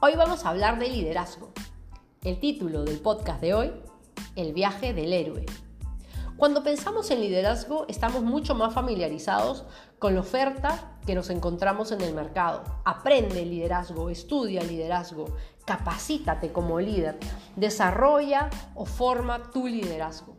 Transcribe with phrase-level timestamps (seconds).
[0.00, 1.50] Hoy vamos a hablar de liderazgo.
[2.22, 3.72] El título del podcast de hoy,
[4.36, 5.44] El viaje del héroe.
[6.36, 9.64] Cuando pensamos en liderazgo estamos mucho más familiarizados
[9.98, 12.62] con la oferta que nos encontramos en el mercado.
[12.84, 15.34] Aprende liderazgo, estudia liderazgo,
[15.66, 17.18] capacítate como líder,
[17.56, 20.37] desarrolla o forma tu liderazgo.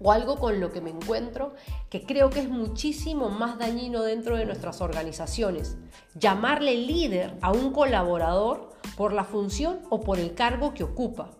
[0.00, 1.54] O algo con lo que me encuentro
[1.88, 5.76] que creo que es muchísimo más dañino dentro de nuestras organizaciones.
[6.14, 11.30] Llamarle líder a un colaborador por la función o por el cargo que ocupa.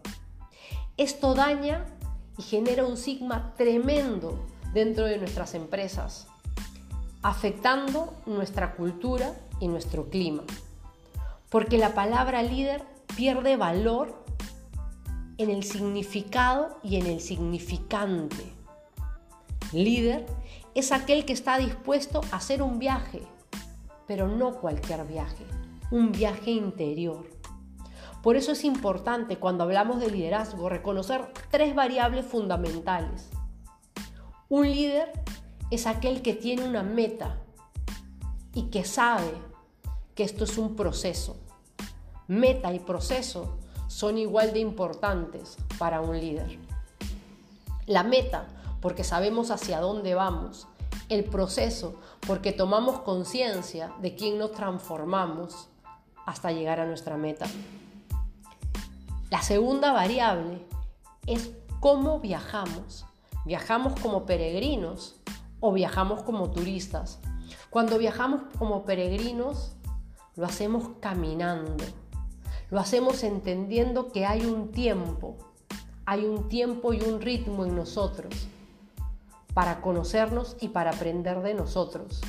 [0.96, 1.84] Esto daña
[2.38, 6.26] y genera un sigma tremendo dentro de nuestras empresas,
[7.22, 10.42] afectando nuestra cultura y nuestro clima.
[11.50, 12.82] Porque la palabra líder
[13.16, 14.25] pierde valor
[15.38, 18.52] en el significado y en el significante.
[19.72, 20.26] Líder
[20.74, 23.22] es aquel que está dispuesto a hacer un viaje,
[24.06, 25.44] pero no cualquier viaje,
[25.90, 27.36] un viaje interior
[28.26, 33.30] por eso es importante cuando hablamos de liderazgo reconocer tres variables fundamentales.
[34.48, 35.12] Un líder
[35.70, 37.40] es aquel que tiene una meta
[38.52, 39.30] y que sabe
[40.16, 41.36] que esto es un proceso.
[42.26, 46.58] Meta y proceso son igual de importantes para un líder.
[47.86, 48.46] La meta,
[48.80, 50.66] porque sabemos hacia dónde vamos.
[51.08, 51.94] El proceso,
[52.26, 55.68] porque tomamos conciencia de quién nos transformamos
[56.24, 57.46] hasta llegar a nuestra meta.
[59.30, 60.66] La segunda variable
[61.26, 63.06] es cómo viajamos.
[63.44, 65.16] ¿Viajamos como peregrinos
[65.60, 67.20] o viajamos como turistas?
[67.70, 69.72] Cuando viajamos como peregrinos,
[70.34, 71.84] lo hacemos caminando.
[72.70, 75.36] Lo hacemos entendiendo que hay un tiempo,
[76.04, 78.48] hay un tiempo y un ritmo en nosotros
[79.54, 82.20] para conocernos y para aprender de nosotros.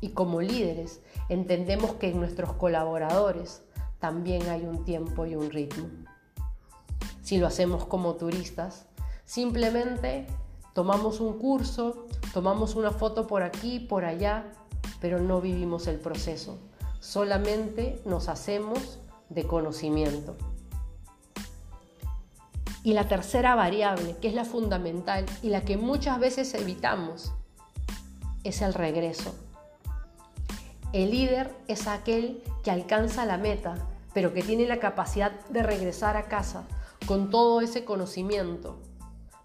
[0.00, 3.62] Y como líderes entendemos que en nuestros colaboradores
[4.00, 5.88] también hay un tiempo y un ritmo
[7.22, 8.84] si lo hacemos como turistas.
[9.24, 10.26] Simplemente
[10.74, 14.52] tomamos un curso, tomamos una foto por aquí, por allá,
[15.00, 16.58] pero no vivimos el proceso.
[17.00, 18.98] Solamente nos hacemos
[19.34, 20.36] de conocimiento.
[22.84, 27.32] Y la tercera variable, que es la fundamental y la que muchas veces evitamos,
[28.44, 29.34] es el regreso.
[30.92, 33.76] El líder es aquel que alcanza la meta,
[34.12, 36.64] pero que tiene la capacidad de regresar a casa
[37.06, 38.78] con todo ese conocimiento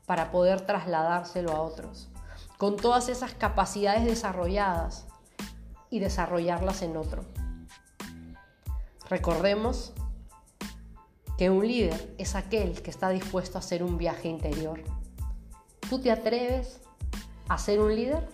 [0.06, 2.09] para poder trasladárselo a otros,
[2.58, 5.06] con todas esas capacidades desarrolladas
[5.90, 7.24] y desarrollarlas en otro.
[9.09, 9.94] Recordemos
[11.38, 14.84] que un líder es aquel que está dispuesto a hacer un viaje interior.
[15.90, 16.81] ¿Tú te atreves
[17.47, 18.28] a ser un líder?